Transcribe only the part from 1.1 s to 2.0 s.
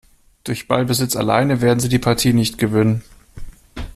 alleine werden sie die